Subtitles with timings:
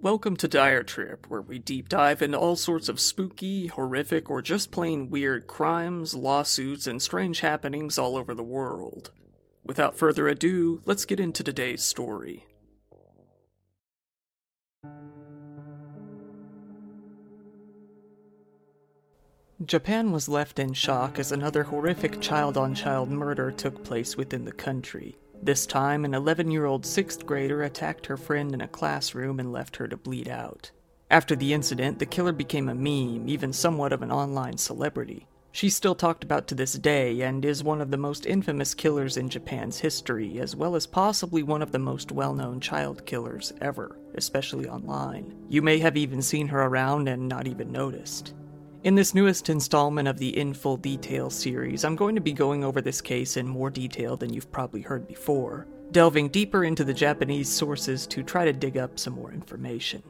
[0.00, 4.40] Welcome to Dire Trip, where we deep dive into all sorts of spooky, horrific, or
[4.40, 9.10] just plain weird crimes, lawsuits, and strange happenings all over the world.
[9.64, 12.46] Without further ado, let's get into today's story.
[19.64, 24.44] Japan was left in shock as another horrific child on child murder took place within
[24.44, 25.18] the country.
[25.42, 29.52] This time, an 11 year old sixth grader attacked her friend in a classroom and
[29.52, 30.70] left her to bleed out.
[31.10, 35.26] After the incident, the killer became a meme, even somewhat of an online celebrity.
[35.52, 39.16] She's still talked about to this day and is one of the most infamous killers
[39.16, 43.52] in Japan's history, as well as possibly one of the most well known child killers
[43.60, 45.34] ever, especially online.
[45.48, 48.34] You may have even seen her around and not even noticed.
[48.84, 52.62] In this newest installment of the In Full Detail series, I'm going to be going
[52.62, 56.94] over this case in more detail than you've probably heard before, delving deeper into the
[56.94, 60.00] Japanese sources to try to dig up some more information.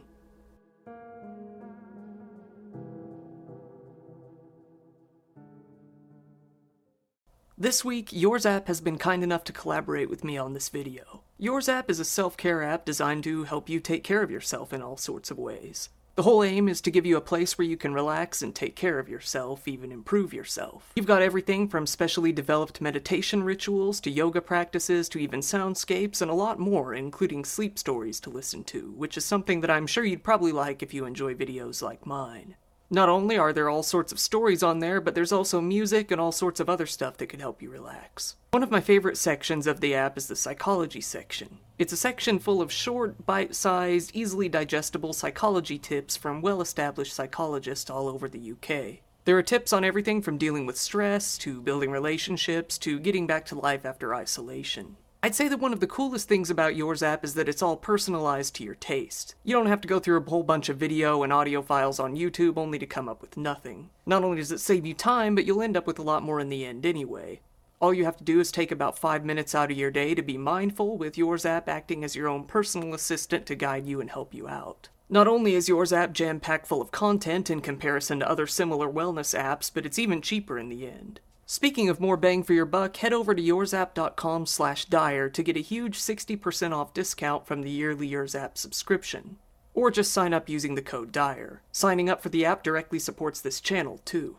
[7.56, 11.22] This week, Yours app has been kind enough to collaborate with me on this video.
[11.38, 14.74] Yours app is a self care app designed to help you take care of yourself
[14.74, 15.88] in all sorts of ways.
[16.18, 18.74] The whole aim is to give you a place where you can relax and take
[18.74, 20.90] care of yourself, even improve yourself.
[20.96, 26.28] You've got everything from specially developed meditation rituals to yoga practices to even soundscapes and
[26.28, 30.02] a lot more, including sleep stories to listen to, which is something that I'm sure
[30.02, 32.56] you'd probably like if you enjoy videos like mine.
[32.90, 36.18] Not only are there all sorts of stories on there, but there's also music and
[36.18, 38.36] all sorts of other stuff that could help you relax.
[38.50, 41.58] One of my favorite sections of the app is the psychology section.
[41.78, 47.12] It's a section full of short, bite sized, easily digestible psychology tips from well established
[47.12, 49.02] psychologists all over the UK.
[49.26, 53.44] There are tips on everything from dealing with stress, to building relationships, to getting back
[53.46, 54.96] to life after isolation.
[55.20, 57.76] I'd say that one of the coolest things about Yours app is that it's all
[57.76, 59.34] personalized to your taste.
[59.42, 62.16] You don't have to go through a whole bunch of video and audio files on
[62.16, 63.90] YouTube only to come up with nothing.
[64.06, 66.38] Not only does it save you time, but you'll end up with a lot more
[66.38, 67.40] in the end anyway.
[67.80, 70.22] All you have to do is take about 5 minutes out of your day to
[70.22, 74.10] be mindful, with Yours app acting as your own personal assistant to guide you and
[74.10, 74.88] help you out.
[75.10, 78.88] Not only is Yours app jam packed full of content in comparison to other similar
[78.88, 81.20] wellness apps, but it's even cheaper in the end.
[81.50, 85.56] Speaking of more bang for your buck, head over to yoursapp.com slash dire to get
[85.56, 89.38] a huge 60% off discount from the yearly Yours app subscription.
[89.72, 91.62] Or just sign up using the code DIRE.
[91.72, 94.36] Signing up for the app directly supports this channel, too.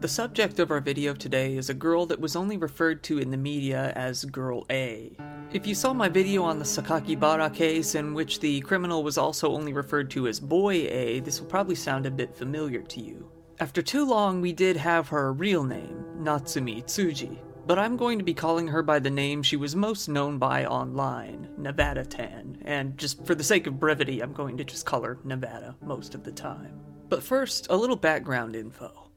[0.00, 3.30] The subject of our video today is a girl that was only referred to in
[3.30, 5.14] the media as Girl A.
[5.52, 9.52] If you saw my video on the Sakakibara case, in which the criminal was also
[9.52, 13.30] only referred to as Boy A, this will probably sound a bit familiar to you.
[13.60, 18.24] After too long, we did have her real name, Natsumi Tsuji, but I'm going to
[18.24, 22.96] be calling her by the name she was most known by online, Nevada Tan, and
[22.96, 26.24] just for the sake of brevity, I'm going to just call her Nevada most of
[26.24, 26.80] the time.
[27.10, 29.10] But first, a little background info.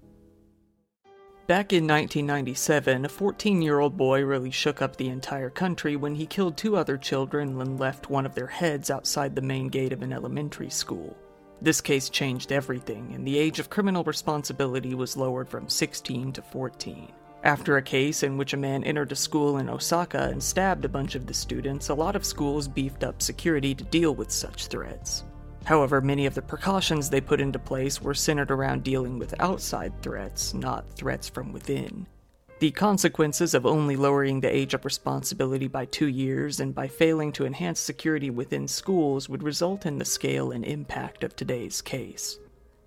[1.47, 6.15] Back in 1997, a 14 year old boy really shook up the entire country when
[6.15, 9.93] he killed two other children and left one of their heads outside the main gate
[9.93, 11.15] of an elementary school.
[11.63, 16.41] This case changed everything, and the age of criminal responsibility was lowered from 16 to
[16.41, 17.07] 14.
[17.45, 20.89] After a case in which a man entered a school in Osaka and stabbed a
[20.89, 24.67] bunch of the students, a lot of schools beefed up security to deal with such
[24.67, 25.23] threats.
[25.63, 29.93] However, many of the precautions they put into place were centered around dealing with outside
[30.01, 32.05] threats, not threats from within.
[32.63, 37.33] The consequences of only lowering the age of responsibility by two years and by failing
[37.33, 42.39] to enhance security within schools would result in the scale and impact of today's case.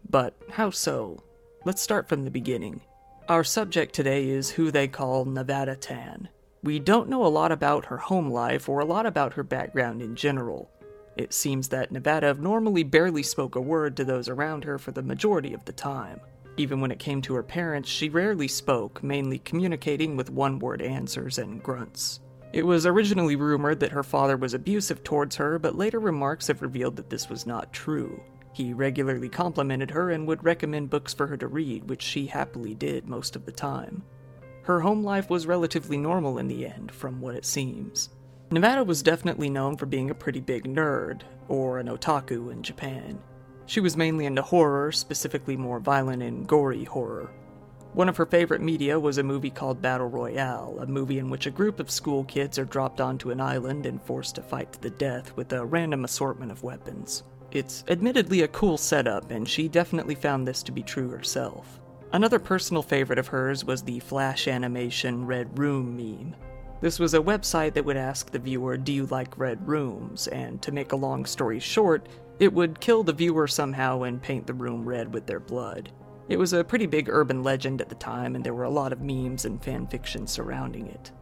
[0.08, 1.22] But how so?
[1.66, 2.80] Let's start from the beginning.
[3.28, 6.30] Our subject today is who they call Nevada Tan.
[6.62, 10.00] We don't know a lot about her home life or a lot about her background
[10.00, 10.70] in general.
[11.18, 15.02] It seems that Nevada normally barely spoke a word to those around her for the
[15.02, 16.18] majority of the time.
[16.56, 20.80] Even when it came to her parents, she rarely spoke, mainly communicating with one word
[20.80, 22.20] answers and grunts.
[22.52, 26.62] It was originally rumored that her father was abusive towards her, but later remarks have
[26.62, 28.22] revealed that this was not true.
[28.54, 32.74] He regularly complimented her and would recommend books for her to read, which she happily
[32.74, 34.02] did most of the time.
[34.62, 38.08] Her home life was relatively normal in the end, from what it seems.
[38.50, 43.18] Nevada was definitely known for being a pretty big nerd, or an otaku in Japan.
[43.66, 47.30] She was mainly into horror, specifically more violent and gory horror.
[47.94, 51.46] One of her favorite media was a movie called Battle Royale, a movie in which
[51.46, 54.80] a group of school kids are dropped onto an island and forced to fight to
[54.82, 57.24] the death with a random assortment of weapons.
[57.52, 61.80] It's admittedly a cool setup, and she definitely found this to be true herself.
[62.12, 66.36] Another personal favorite of hers was the Flash animation Red Room meme.
[66.82, 70.28] This was a website that would ask the viewer, Do you like red rooms?
[70.28, 72.06] And to make a long story short,
[72.38, 75.90] it would kill the viewer somehow and paint the room red with their blood.
[76.28, 78.92] It was a pretty big urban legend at the time, and there were a lot
[78.92, 81.12] of memes and fan fiction surrounding it.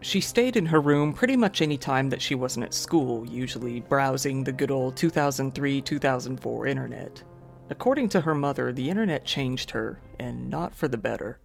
[0.00, 3.80] She stayed in her room pretty much any time that she wasn't at school, usually
[3.80, 7.22] browsing the good old 2003 2004 internet.
[7.70, 11.38] According to her mother, the internet changed her, and not for the better.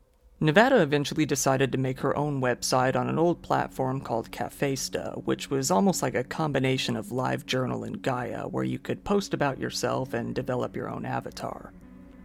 [0.44, 5.52] Nevada eventually decided to make her own website on an old platform called Cafesta, which
[5.52, 10.16] was almost like a combination of LiveJournal and Gaia, where you could post about yourself
[10.16, 11.72] and develop your own avatar.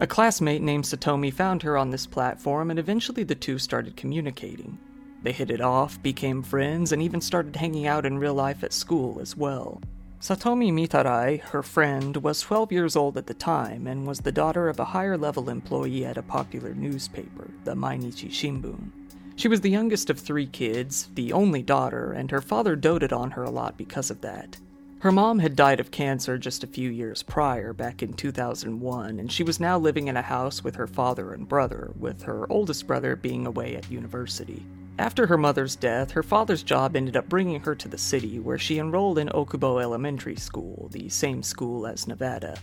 [0.01, 4.79] A classmate named Satomi found her on this platform, and eventually the two started communicating.
[5.23, 8.73] They hit it off, became friends, and even started hanging out in real life at
[8.73, 9.79] school as well.
[10.21, 14.69] Satomi Mitarai, her friend, was 12 years old at the time and was the daughter
[14.69, 18.91] of a higher level employee at a popular newspaper, the Mainichi Shimbun.
[19.37, 23.33] She was the youngest of three kids, the only daughter, and her father doted on
[23.33, 24.57] her a lot because of that.
[25.01, 29.31] Her mom had died of cancer just a few years prior, back in 2001, and
[29.31, 32.87] she was now living in a house with her father and brother, with her oldest
[32.87, 34.65] brother being away at university.
[34.99, 38.57] After her mother's death, her father's job ended up bringing her to the city, where
[38.57, 42.59] she enrolled in Okubo Elementary School, the same school as Nevada.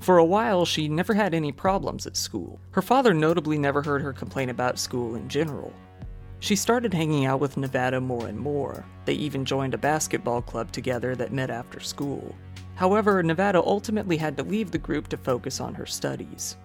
[0.00, 2.60] For a while, she never had any problems at school.
[2.72, 5.72] Her father notably never heard her complain about school in general.
[6.40, 8.84] She started hanging out with Nevada more and more.
[9.06, 12.34] They even joined a basketball club together that met after school.
[12.74, 16.56] However, Nevada ultimately had to leave the group to focus on her studies.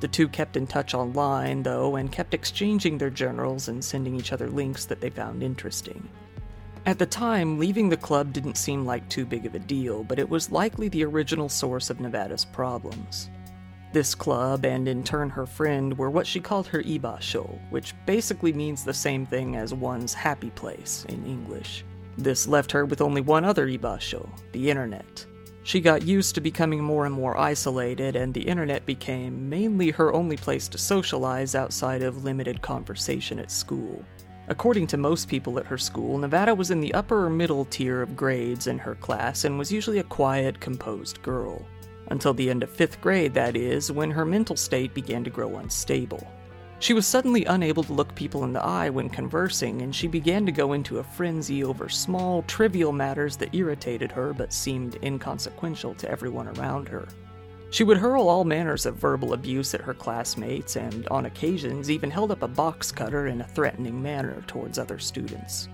[0.00, 4.32] The two kept in touch online, though, and kept exchanging their journals and sending each
[4.32, 6.08] other links that they found interesting.
[6.86, 10.18] At the time, leaving the club didn't seem like too big of a deal, but
[10.18, 13.28] it was likely the original source of Nevada's problems.
[13.92, 18.52] This club, and in turn her friend, were what she called her ibasho, which basically
[18.52, 21.84] means the same thing as one's happy place in English.
[22.16, 25.24] This left her with only one other ibasho, the internet.
[25.68, 30.14] She got used to becoming more and more isolated, and the internet became mainly her
[30.14, 34.02] only place to socialize outside of limited conversation at school.
[34.48, 38.00] According to most people at her school, Nevada was in the upper or middle tier
[38.00, 41.60] of grades in her class and was usually a quiet, composed girl.
[42.06, 45.58] Until the end of fifth grade, that is, when her mental state began to grow
[45.58, 46.26] unstable.
[46.80, 50.46] She was suddenly unable to look people in the eye when conversing, and she began
[50.46, 55.94] to go into a frenzy over small, trivial matters that irritated her but seemed inconsequential
[55.94, 57.08] to everyone around her.
[57.70, 62.10] She would hurl all manners of verbal abuse at her classmates, and on occasions even
[62.10, 65.68] held up a box cutter in a threatening manner towards other students.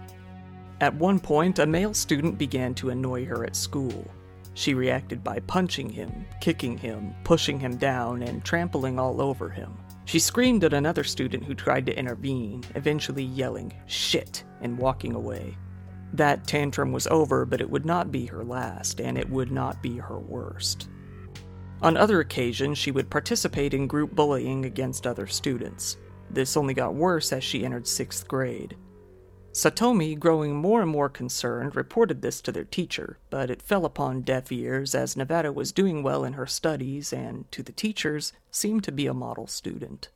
[0.80, 4.10] At one point, a male student began to annoy her at school.
[4.54, 9.76] She reacted by punching him, kicking him, pushing him down, and trampling all over him.
[10.06, 15.56] She screamed at another student who tried to intervene, eventually yelling, shit, and walking away.
[16.12, 19.82] That tantrum was over, but it would not be her last, and it would not
[19.82, 20.88] be her worst.
[21.82, 25.96] On other occasions, she would participate in group bullying against other students.
[26.30, 28.76] This only got worse as she entered sixth grade.
[29.54, 34.22] Satomi, growing more and more concerned, reported this to their teacher, but it fell upon
[34.22, 38.82] deaf ears as Nevada was doing well in her studies and, to the teachers, seemed
[38.82, 40.08] to be a model student.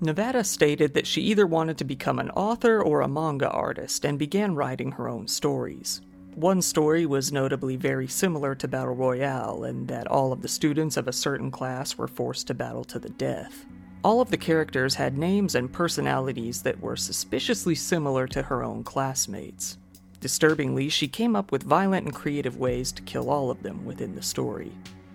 [0.00, 4.18] Nevada stated that she either wanted to become an author or a manga artist and
[4.18, 6.00] began writing her own stories.
[6.34, 10.96] One story was notably very similar to Battle Royale in that all of the students
[10.96, 13.64] of a certain class were forced to battle to the death.
[14.04, 18.84] All of the characters had names and personalities that were suspiciously similar to her own
[18.84, 19.78] classmates.
[20.20, 24.14] Disturbingly, she came up with violent and creative ways to kill all of them within
[24.14, 24.72] the story.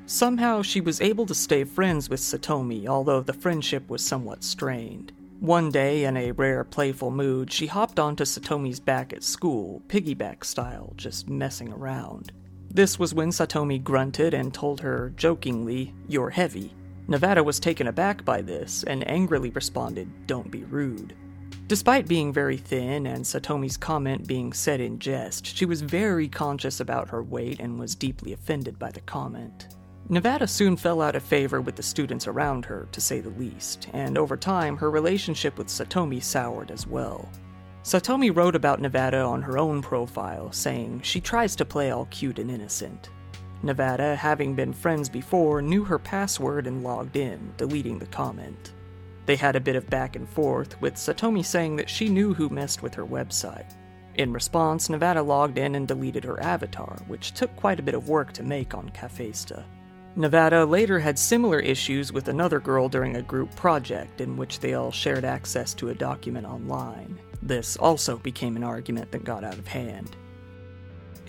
[0.08, 5.12] Somehow, she was able to stay friends with Satomi, although the friendship was somewhat strained.
[5.40, 10.44] One day, in a rare playful mood, she hopped onto Satomi's back at school, piggyback
[10.44, 12.32] style, just messing around.
[12.72, 16.74] This was when Satomi grunted and told her, jokingly, You're heavy.
[17.10, 21.16] Nevada was taken aback by this and angrily responded, Don't be rude.
[21.66, 26.80] Despite being very thin and Satomi's comment being said in jest, she was very conscious
[26.80, 29.70] about her weight and was deeply offended by the comment.
[30.08, 33.90] Nevada soon fell out of favor with the students around her, to say the least,
[33.94, 37.28] and over time her relationship with Satomi soured as well.
[37.82, 42.38] Satomi wrote about Nevada on her own profile, saying she tries to play all cute
[42.38, 43.10] and innocent.
[43.62, 48.74] Nevada, having been friends before, knew her password and logged in, deleting the comment.
[49.26, 52.50] They had a bit of back and forth, with Satomi saying that she knew who
[52.50, 53.74] messed with her website.
[54.16, 58.10] In response, Nevada logged in and deleted her avatar, which took quite a bit of
[58.10, 59.64] work to make on Cafesta.
[60.16, 64.74] Nevada later had similar issues with another girl during a group project in which they
[64.74, 67.20] all shared access to a document online.
[67.42, 70.16] This also became an argument that got out of hand.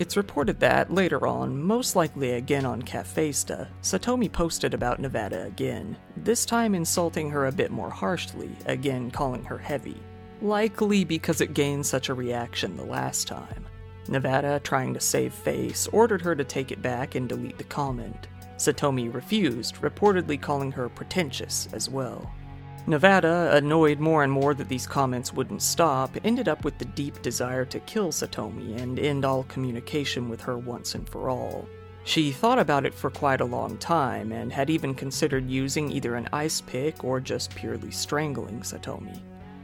[0.01, 5.95] It's reported that, later on, most likely again on Cafesta, Satomi posted about Nevada again,
[6.17, 10.01] this time insulting her a bit more harshly, again calling her heavy.
[10.41, 13.67] Likely because it gained such a reaction the last time.
[14.07, 18.27] Nevada, trying to save face, ordered her to take it back and delete the comment.
[18.57, 22.33] Satomi refused, reportedly calling her pretentious as well.
[22.87, 27.21] Nevada, annoyed more and more that these comments wouldn't stop, ended up with the deep
[27.21, 31.67] desire to kill Satomi and end all communication with her once and for all.
[32.03, 36.15] She thought about it for quite a long time and had even considered using either
[36.15, 39.21] an ice pick or just purely strangling Satomi.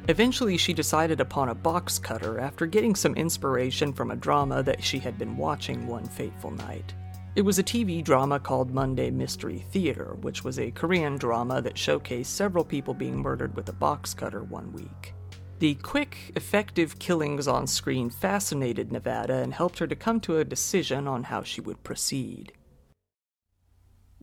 [0.07, 4.83] Eventually, she decided upon a box cutter after getting some inspiration from a drama that
[4.83, 6.93] she had been watching one fateful night.
[7.38, 11.75] It was a TV drama called Monday Mystery Theater, which was a Korean drama that
[11.75, 15.13] showcased several people being murdered with a box cutter one week.
[15.60, 20.44] The quick, effective killings on screen fascinated Nevada and helped her to come to a
[20.44, 22.53] decision on how she would proceed.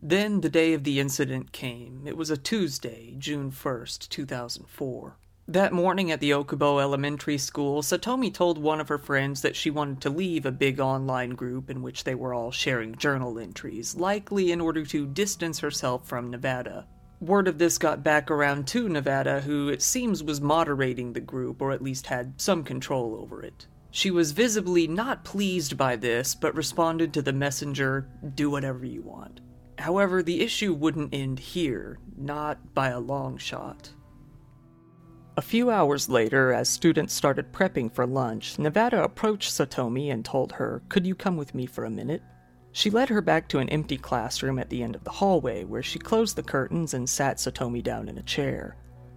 [0.02, 2.08] Then the day of the incident came.
[2.08, 5.18] It was a Tuesday, June 1st, 2004.
[5.46, 9.68] That morning at the Okubo Elementary School, Satomi told one of her friends that she
[9.68, 13.94] wanted to leave a big online group in which they were all sharing journal entries,
[13.94, 16.86] likely in order to distance herself from Nevada.
[17.20, 21.60] Word of this got back around to Nevada, who it seems was moderating the group
[21.60, 23.66] or at least had some control over it.
[23.90, 29.02] She was visibly not pleased by this, but responded to the messenger, Do whatever you
[29.02, 29.42] want.
[29.78, 33.90] However, the issue wouldn't end here, not by a long shot.
[35.36, 40.52] A few hours later, as students started prepping for lunch, Nevada approached Satomi and told
[40.52, 42.22] her, Could you come with me for a minute?
[42.70, 45.82] She led her back to an empty classroom at the end of the hallway where
[45.82, 48.76] she closed the curtains and sat Satomi down in a chair.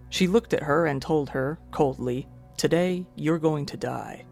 [0.09, 4.25] She looked at her and told her, coldly, Today, you're going to die.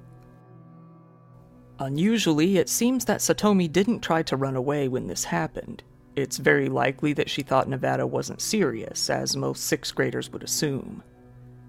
[1.78, 5.84] Unusually, it seems that Satomi didn't try to run away when this happened.
[6.16, 11.04] It's very likely that she thought Nevada wasn't serious, as most sixth graders would assume.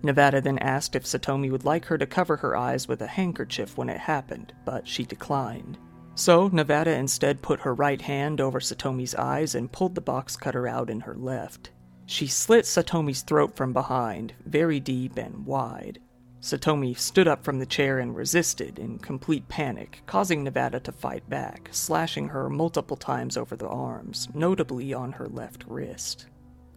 [0.02, 3.76] Nevada then asked if Satomi would like her to cover her eyes with a handkerchief
[3.76, 5.78] when it happened, but she declined.
[6.14, 10.66] So, Nevada instead put her right hand over Satomi's eyes and pulled the box cutter
[10.66, 11.70] out in her left.
[12.06, 15.98] She slit Satomi's throat from behind, very deep and wide.
[16.40, 21.28] Satomi stood up from the chair and resisted in complete panic, causing Nevada to fight
[21.28, 26.26] back, slashing her multiple times over the arms, notably on her left wrist.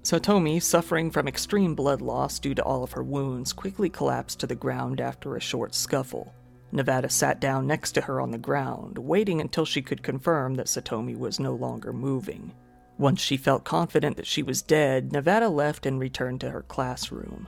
[0.03, 4.47] Satomi, suffering from extreme blood loss due to all of her wounds, quickly collapsed to
[4.47, 6.33] the ground after a short scuffle.
[6.71, 10.67] Nevada sat down next to her on the ground, waiting until she could confirm that
[10.67, 12.53] Satomi was no longer moving.
[12.97, 17.47] Once she felt confident that she was dead, Nevada left and returned to her classroom.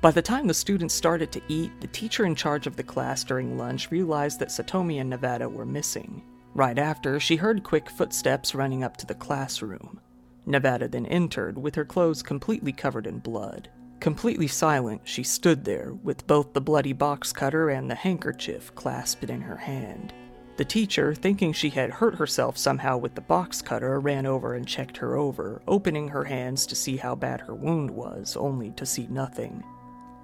[0.00, 3.24] By the time the students started to eat, the teacher in charge of the class
[3.24, 6.22] during lunch realized that Satomi and Nevada were missing.
[6.54, 10.00] Right after, she heard quick footsteps running up to the classroom.
[10.46, 13.68] Nevada then entered, with her clothes completely covered in blood.
[14.00, 19.30] Completely silent, she stood there, with both the bloody box cutter and the handkerchief clasped
[19.30, 20.12] in her hand.
[20.56, 24.66] The teacher, thinking she had hurt herself somehow with the box cutter, ran over and
[24.66, 28.84] checked her over, opening her hands to see how bad her wound was, only to
[28.84, 29.64] see nothing.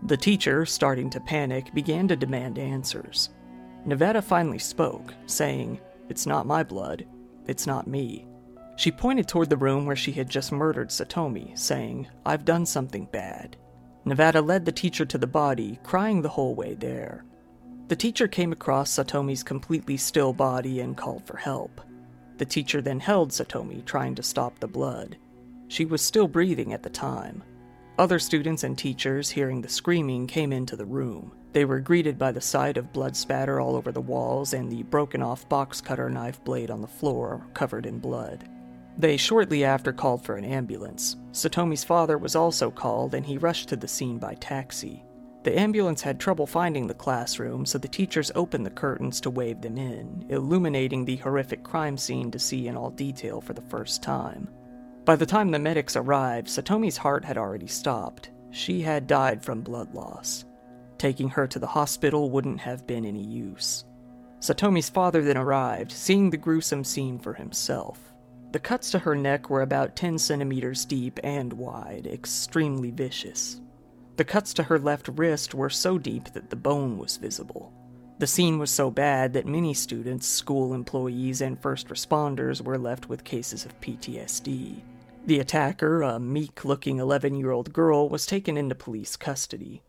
[0.02, 3.30] The teacher, starting to panic, began to demand answers.
[3.84, 7.06] Nevada finally spoke, saying, It's not my blood.
[7.46, 8.27] It's not me.
[8.78, 13.06] She pointed toward the room where she had just murdered Satomi, saying, I've done something
[13.06, 13.56] bad.
[14.04, 17.24] Nevada led the teacher to the body, crying the whole way there.
[17.88, 21.80] The teacher came across Satomi's completely still body and called for help.
[22.36, 25.16] The teacher then held Satomi, trying to stop the blood.
[25.66, 27.42] She was still breathing at the time.
[27.98, 31.32] Other students and teachers, hearing the screaming, came into the room.
[31.52, 34.84] They were greeted by the sight of blood spatter all over the walls and the
[34.84, 38.48] broken off box cutter knife blade on the floor, covered in blood.
[38.98, 41.16] They shortly after called for an ambulance.
[41.30, 45.04] Satomi's father was also called, and he rushed to the scene by taxi.
[45.44, 49.60] The ambulance had trouble finding the classroom, so the teachers opened the curtains to wave
[49.60, 54.02] them in, illuminating the horrific crime scene to see in all detail for the first
[54.02, 54.48] time.
[55.04, 58.30] By the time the medics arrived, Satomi's heart had already stopped.
[58.50, 60.44] She had died from blood loss.
[60.98, 63.84] Taking her to the hospital wouldn't have been any use.
[64.40, 68.07] Satomi's father then arrived, seeing the gruesome scene for himself.
[68.50, 73.60] The cuts to her neck were about 10 centimeters deep and wide, extremely vicious.
[74.16, 77.72] The cuts to her left wrist were so deep that the bone was visible.
[78.18, 83.08] The scene was so bad that many students, school employees, and first responders were left
[83.08, 84.82] with cases of PTSD.
[85.26, 89.82] The attacker, a meek looking 11 year old girl, was taken into police custody.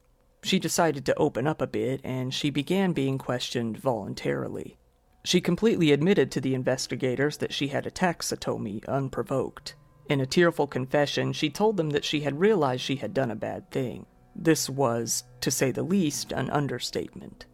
[0.44, 4.79] She decided to open up a bit and she began being questioned voluntarily.
[5.30, 9.76] She completely admitted to the investigators that she had attacked Satomi unprovoked.
[10.08, 13.36] In a tearful confession, she told them that she had realized she had done a
[13.36, 14.08] bad thing.
[14.36, 17.46] This was, to say the least, an understatement.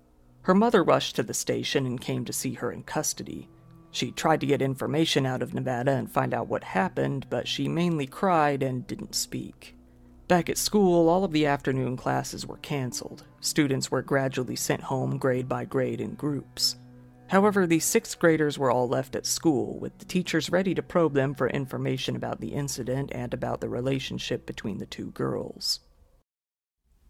[0.44, 3.50] Her mother rushed to the station and came to see her in custody.
[3.92, 7.68] She tried to get information out of Nevada and find out what happened, but she
[7.68, 9.76] mainly cried and didn't speak.
[10.30, 13.26] Back at school, all of the afternoon classes were canceled.
[13.42, 16.78] Students were gradually sent home grade by grade in groups.
[17.28, 21.14] However, the sixth graders were all left at school, with the teachers ready to probe
[21.14, 25.80] them for information about the incident and about the relationship between the two girls.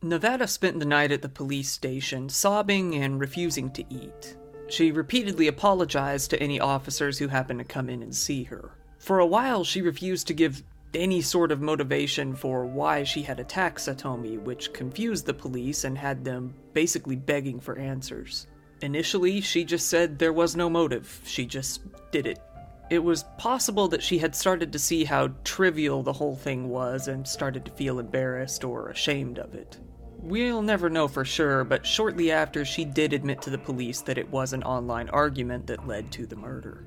[0.02, 4.38] Nevada spent the night at the police station, sobbing and refusing to eat.
[4.70, 8.72] She repeatedly apologized to any officers who happened to come in and see her.
[9.00, 13.40] For a while, she refused to give any sort of motivation for why she had
[13.40, 18.48] attacked Satomi, which confused the police and had them basically begging for answers.
[18.86, 22.40] Initially, she just said there was no motive, she just did it.
[22.92, 27.08] It was possible that she had started to see how trivial the whole thing was
[27.08, 29.80] and started to feel embarrassed or ashamed of it.
[30.20, 34.20] We'll never know for sure, but shortly after, she did admit to the police that
[34.20, 36.86] it was an online argument that led to the murder.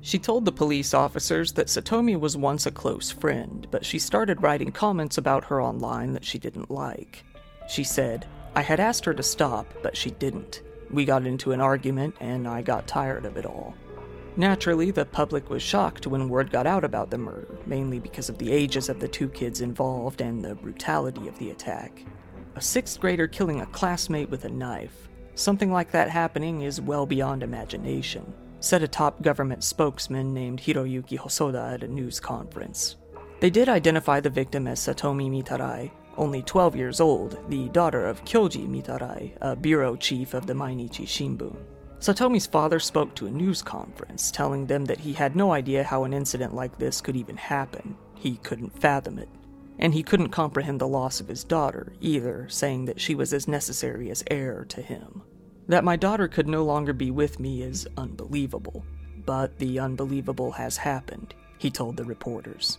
[0.00, 4.42] She told the police officers that Satomi was once a close friend, but she started
[4.42, 7.24] writing comments about her online that she didn't like.
[7.68, 10.62] She said, I had asked her to stop, but she didn't.
[10.90, 13.74] We got into an argument, and I got tired of it all.
[14.36, 18.38] Naturally, the public was shocked when word got out about the murder, mainly because of
[18.38, 22.04] the ages of the two kids involved and the brutality of the attack.
[22.56, 25.08] A sixth grader killing a classmate with a knife.
[25.34, 31.18] Something like that happening is well beyond imagination, said a top government spokesman named Hiroyuki
[31.18, 32.96] Hosoda at a news conference.
[33.40, 38.24] They did identify the victim as Satomi Mitarai, only 12 years old, the daughter of
[38.24, 41.56] Kyoji Mitarai, a bureau chief of the Mainichi Shimbun.
[41.98, 46.04] Satomi's father spoke to a news conference, telling them that he had no idea how
[46.04, 47.96] an incident like this could even happen.
[48.14, 49.28] He couldn't fathom it.
[49.78, 53.48] And he couldn't comprehend the loss of his daughter, either, saying that she was as
[53.48, 55.22] necessary as air to him.
[55.66, 58.84] That my daughter could no longer be with me is unbelievable.
[59.24, 62.78] But the unbelievable has happened, he told the reporters.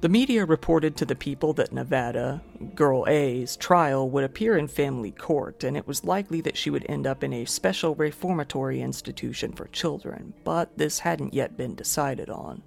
[0.00, 2.42] The media reported to the people that Nevada,
[2.74, 6.86] Girl A's, trial would appear in family court, and it was likely that she would
[6.88, 12.30] end up in a special reformatory institution for children, but this hadn't yet been decided
[12.30, 12.62] on.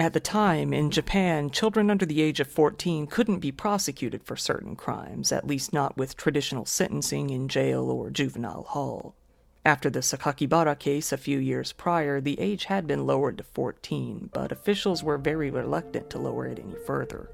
[0.00, 4.34] At the time, in Japan, children under the age of 14 couldn't be prosecuted for
[4.34, 9.14] certain crimes, at least not with traditional sentencing in jail or juvenile hall.
[9.66, 14.28] After the Sakakibara case a few years prior, the age had been lowered to 14,
[14.30, 17.30] but officials were very reluctant to lower it any further.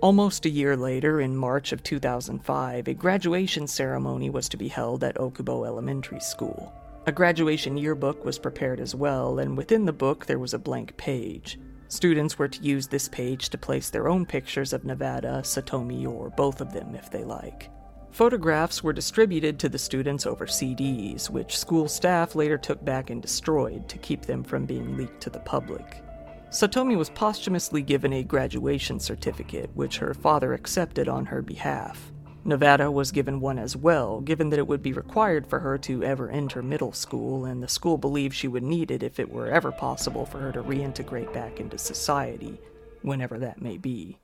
[0.00, 5.04] Almost a year later, in March of 2005, a graduation ceremony was to be held
[5.04, 6.72] at Okubo Elementary School.
[7.06, 10.96] A graduation yearbook was prepared as well, and within the book there was a blank
[10.96, 11.60] page.
[11.86, 16.30] Students were to use this page to place their own pictures of Nevada, Satomi, or
[16.30, 17.70] both of them if they like.
[18.14, 23.20] Photographs were distributed to the students over CDs, which school staff later took back and
[23.20, 26.00] destroyed to keep them from being leaked to the public.
[26.48, 32.12] Satomi was posthumously given a graduation certificate, which her father accepted on her behalf.
[32.44, 36.04] Nevada was given one as well, given that it would be required for her to
[36.04, 39.48] ever enter middle school, and the school believed she would need it if it were
[39.48, 42.60] ever possible for her to reintegrate back into society,
[43.02, 44.16] whenever that may be.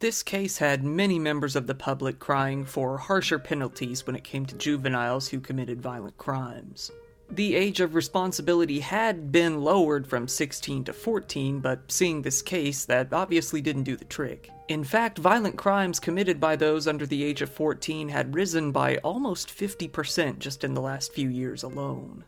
[0.00, 4.46] This case had many members of the public crying for harsher penalties when it came
[4.46, 6.90] to juveniles who committed violent crimes.
[7.28, 12.86] The age of responsibility had been lowered from 16 to 14, but seeing this case,
[12.86, 14.48] that obviously didn't do the trick.
[14.68, 18.96] In fact, violent crimes committed by those under the age of 14 had risen by
[19.04, 22.24] almost 50% just in the last few years alone.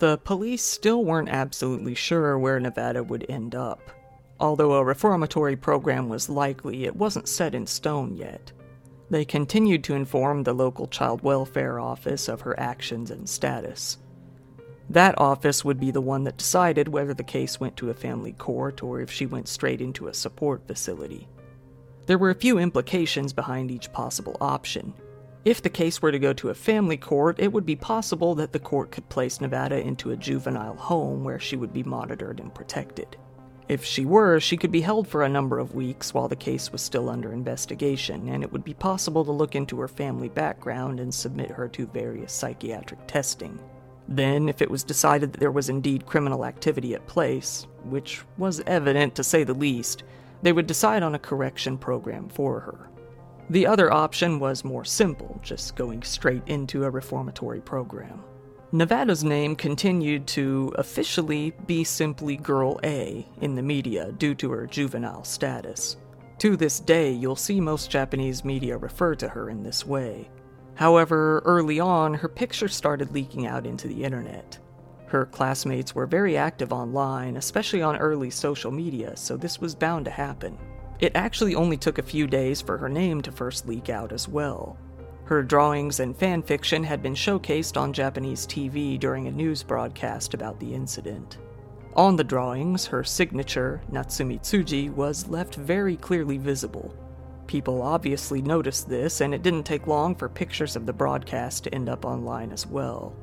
[0.00, 3.80] The police still weren't absolutely sure where Nevada would end up.
[4.40, 8.52] Although a reformatory program was likely, it wasn't set in stone yet.
[9.10, 13.98] They continued to inform the local child welfare office of her actions and status.
[14.88, 18.32] That office would be the one that decided whether the case went to a family
[18.32, 21.28] court or if she went straight into a support facility.
[22.06, 24.94] There were a few implications behind each possible option.
[25.44, 28.52] If the case were to go to a family court, it would be possible that
[28.52, 32.54] the court could place Nevada into a juvenile home where she would be monitored and
[32.54, 33.16] protected.
[33.70, 36.72] If she were, she could be held for a number of weeks while the case
[36.72, 40.98] was still under investigation, and it would be possible to look into her family background
[40.98, 43.60] and submit her to various psychiatric testing.
[44.08, 48.60] Then, if it was decided that there was indeed criminal activity at place, which was
[48.66, 50.02] evident to say the least,
[50.42, 52.88] They would decide on a correction program for her.
[53.50, 58.24] The other option was more simple, just going straight into a reformatory program.
[58.72, 64.64] Nevada's name continued to officially be simply Girl A in the media due to her
[64.64, 65.96] juvenile status.
[66.38, 70.30] To this day, you'll see most Japanese media refer to her in this way.
[70.76, 74.56] However, early on, her picture started leaking out into the internet.
[75.06, 80.04] Her classmates were very active online, especially on early social media, so this was bound
[80.04, 80.56] to happen.
[81.00, 84.28] It actually only took a few days for her name to first leak out as
[84.28, 84.78] well.
[85.30, 90.34] Her drawings and fan fiction had been showcased on Japanese TV during a news broadcast
[90.34, 91.38] about the incident.
[91.94, 96.92] On the drawings, her signature, Natsumi Tsuji, was left very clearly visible.
[97.46, 101.72] People obviously noticed this, and it didn't take long for pictures of the broadcast to
[101.72, 103.14] end up online as well.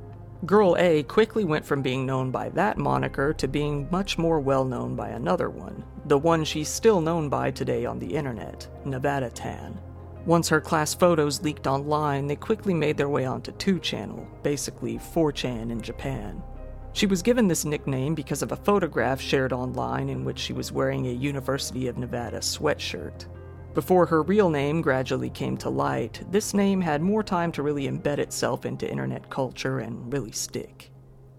[0.46, 4.64] Girl A quickly went from being known by that moniker to being much more well
[4.64, 9.30] known by another one, the one she's still known by today on the internet, Nevada
[9.30, 9.78] Tan.
[10.28, 15.72] Once her class photos leaked online, they quickly made their way onto 2channel, basically 4chan
[15.72, 16.44] in Japan.
[16.92, 20.70] She was given this nickname because of a photograph shared online in which she was
[20.70, 23.28] wearing a University of Nevada sweatshirt.
[23.74, 27.88] Before her real name gradually came to light, this name had more time to really
[27.88, 30.92] embed itself into internet culture and really stick.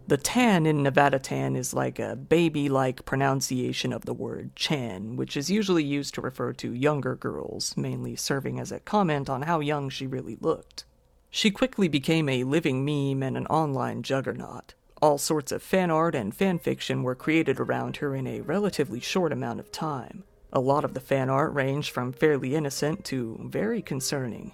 [0.08, 5.16] The tan in Nevada tan is like a baby like pronunciation of the word chan,
[5.16, 9.42] which is usually used to refer to younger girls, mainly serving as a comment on
[9.42, 10.86] how young she really looked.
[11.28, 14.72] She quickly became a living meme and an online juggernaut.
[15.02, 19.00] All sorts of fan art and fan fiction were created around her in a relatively
[19.00, 20.24] short amount of time.
[20.54, 24.52] A lot of the fan art ranged from fairly innocent to very concerning.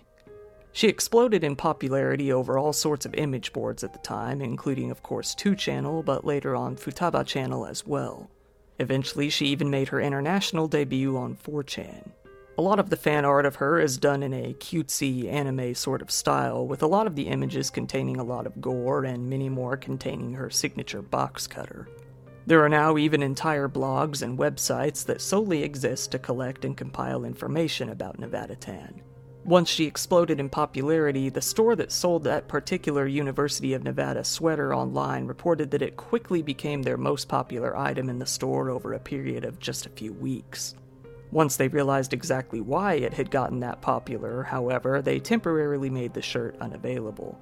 [0.74, 5.04] She exploded in popularity over all sorts of image boards at the time, including, of
[5.04, 8.28] course, 2channel, but later on Futaba channel as well.
[8.80, 12.10] Eventually, she even made her international debut on 4chan.
[12.58, 16.02] A lot of the fan art of her is done in a cutesy anime sort
[16.02, 19.48] of style, with a lot of the images containing a lot of gore and many
[19.48, 21.88] more containing her signature box cutter.
[22.46, 27.24] There are now even entire blogs and websites that solely exist to collect and compile
[27.24, 29.02] information about Nevada Tan.
[29.44, 34.74] Once she exploded in popularity, the store that sold that particular University of Nevada sweater
[34.74, 38.98] online reported that it quickly became their most popular item in the store over a
[38.98, 40.74] period of just a few weeks.
[41.30, 46.22] Once they realized exactly why it had gotten that popular, however, they temporarily made the
[46.22, 47.38] shirt unavailable.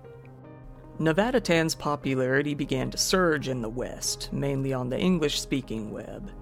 [0.99, 6.33] Nevada Tan's popularity began to surge in the West, mainly on the English speaking web.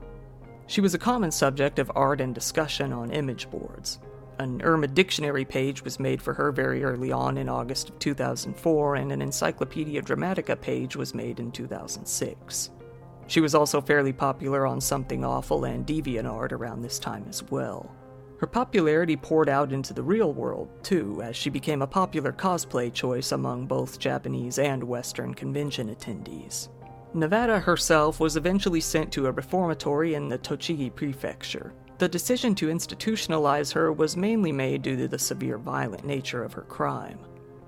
[0.69, 3.99] She was a common subject of art and discussion on image boards.
[4.41, 8.95] An Urban Dictionary page was made for her very early on in August of 2004,
[8.95, 12.71] and an Encyclopedia Dramatica page was made in 2006.
[13.27, 17.95] She was also fairly popular on Something Awful and DeviantArt around this time as well.
[18.39, 22.91] Her popularity poured out into the real world, too, as she became a popular cosplay
[22.91, 26.71] choice among both Japanese and Western convention attendees.
[27.13, 31.75] Nevada herself was eventually sent to a reformatory in the Tochigi prefecture.
[32.01, 36.55] The decision to institutionalize her was mainly made due to the severe violent nature of
[36.55, 37.19] her crime.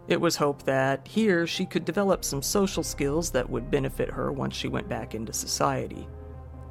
[0.08, 4.32] It was hoped that here she could develop some social skills that would benefit her
[4.32, 6.08] once she went back into society.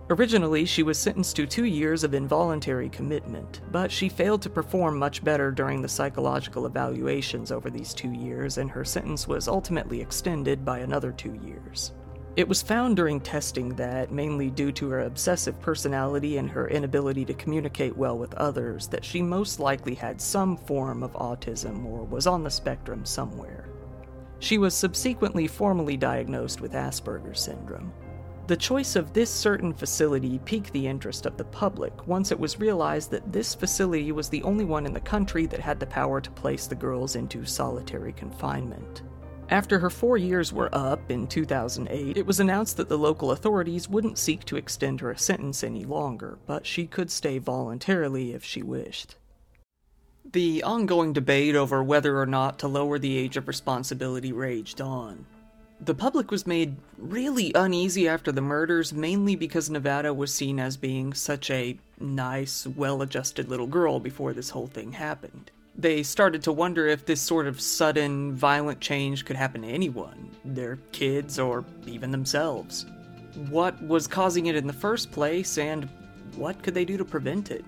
[0.09, 4.97] Originally, she was sentenced to two years of involuntary commitment, but she failed to perform
[4.97, 10.01] much better during the psychological evaluations over these two years, and her sentence was ultimately
[10.01, 11.93] extended by another two years.
[12.37, 17.25] It was found during testing that, mainly due to her obsessive personality and her inability
[17.25, 22.05] to communicate well with others, that she most likely had some form of autism or
[22.05, 23.67] was on the spectrum somewhere.
[24.39, 27.91] She was subsequently formally diagnosed with Asperger's syndrome.
[28.47, 32.59] The choice of this certain facility piqued the interest of the public once it was
[32.61, 36.21] realized that this facility was the only one in the country that had the power
[36.21, 39.03] to place the girls into solitary confinement.
[39.51, 43.89] After her four years were up in 2008, it was announced that the local authorities
[43.89, 48.63] wouldn't seek to extend her sentence any longer, but she could stay voluntarily if she
[48.63, 49.17] wished.
[50.31, 55.25] The ongoing debate over whether or not to lower the age of responsibility raged on.
[55.81, 60.77] The public was made really uneasy after the murders, mainly because Nevada was seen as
[60.77, 65.51] being such a nice, well adjusted little girl before this whole thing happened.
[65.77, 70.29] They started to wonder if this sort of sudden, violent change could happen to anyone,
[70.43, 72.85] their kids, or even themselves.
[73.49, 75.87] What was causing it in the first place, and
[76.35, 77.63] what could they do to prevent it?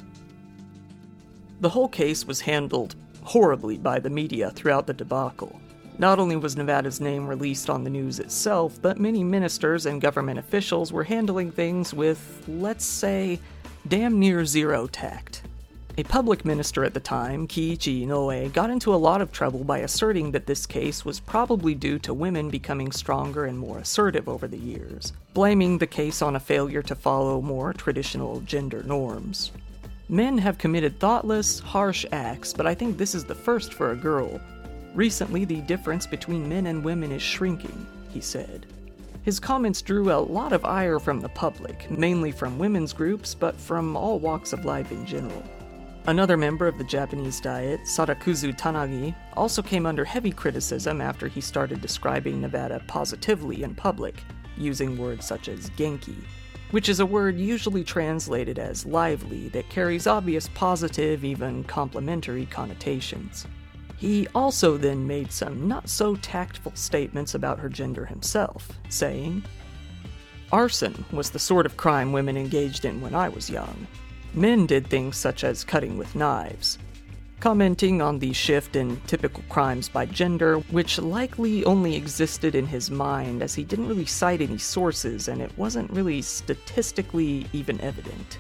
[1.62, 5.60] The whole case was handled horribly by the media throughout the debacle.
[5.98, 10.39] Not only was Nevada's name released on the news itself, but many ministers and government
[10.39, 13.39] officials were handling things with, let's say,
[13.88, 15.44] damn near zero tact.
[15.95, 19.77] A public minister at the time, Kiichi Inoue, got into a lot of trouble by
[19.77, 24.47] asserting that this case was probably due to women becoming stronger and more assertive over
[24.47, 29.51] the years, blaming the case on a failure to follow more traditional gender norms.
[30.10, 33.95] Men have committed thoughtless, harsh acts, but I think this is the first for a
[33.95, 34.41] girl.
[34.95, 38.65] Recently, the difference between men and women is shrinking, he said.
[39.21, 43.56] His comments drew a lot of ire from the public, mainly from women's groups, but
[43.56, 45.43] from all walks of life in general.
[46.06, 51.39] Another member of the Japanese Diet, Sadakazu Tanagi, also came under heavy criticism after he
[51.39, 54.22] started describing Nevada positively in public,
[54.58, 56.18] using words such as genki,
[56.72, 63.48] which is a word usually translated as lively that carries obvious positive, even complimentary connotations.
[63.96, 69.46] He also then made some not so tactful statements about her gender himself, saying,
[70.52, 73.88] Arson was the sort of crime women engaged in when I was young.
[74.36, 76.80] Men did things such as cutting with knives.
[77.39, 82.89] Commenting on the shift in typical crimes by gender, which likely only existed in his
[82.89, 88.39] mind as he didn't really cite any sources and it wasn't really statistically even evident.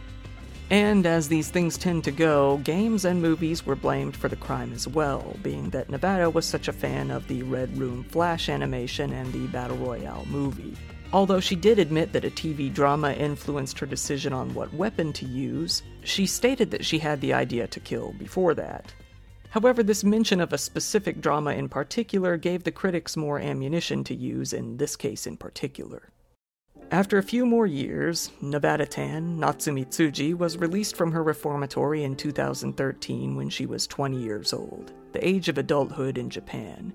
[0.71, 4.73] And as these things tend to go, games and movies were blamed for the crime
[4.73, 9.13] as well, being that Nevada was such a fan of the Red Room Flash animation
[9.13, 10.75] and the Battle Royale movie.
[11.13, 15.25] Although she did admit that a TV drama influenced her decision on what weapon to
[15.25, 18.91] use, she stated that she had the idea to kill before that.
[19.51, 24.15] However, this mention of a specific drama in particular gave the critics more ammunition to
[24.15, 26.09] use in this case in particular.
[26.89, 32.15] After a few more years, Nevada Tan, Natsumi Tsuji, was released from her reformatory in
[32.15, 36.91] 2013 when she was 20 years old, the age of adulthood in Japan.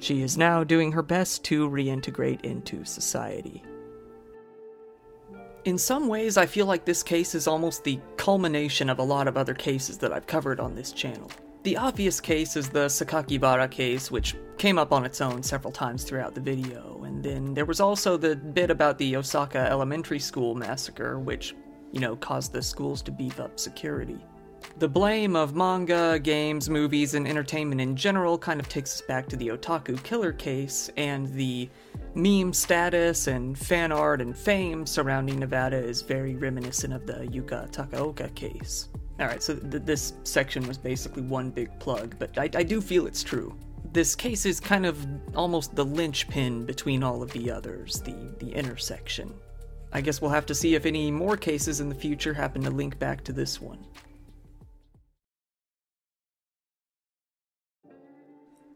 [0.00, 3.62] She is now doing her best to reintegrate into society.
[5.64, 9.26] In some ways, I feel like this case is almost the culmination of a lot
[9.26, 11.30] of other cases that I've covered on this channel.
[11.64, 16.04] The obvious case is the Sakakibara case, which came up on its own several times
[16.04, 20.54] throughout the video, and then there was also the bit about the Osaka Elementary School
[20.54, 21.56] massacre, which,
[21.90, 24.20] you know, caused the schools to beef up security.
[24.78, 29.26] The blame of manga, games, movies, and entertainment in general kind of takes us back
[29.28, 31.70] to the otaku killer case, and the
[32.14, 37.70] meme status and fan art and fame surrounding Nevada is very reminiscent of the Yuka
[37.70, 38.88] Takaoka case.
[39.18, 43.06] Alright, so th- this section was basically one big plug, but I-, I do feel
[43.06, 43.56] it's true.
[43.92, 48.52] This case is kind of almost the linchpin between all of the others, the, the
[48.52, 49.32] intersection.
[49.90, 52.70] I guess we'll have to see if any more cases in the future happen to
[52.70, 53.86] link back to this one.